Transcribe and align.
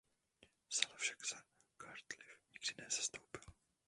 Sala 0.69 0.95
však 0.97 1.25
za 1.25 1.37
Cardiff 1.81 2.37
nikdy 2.53 2.75
nenastoupil. 2.77 3.41